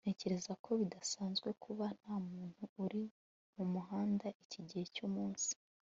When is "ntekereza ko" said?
0.05-0.69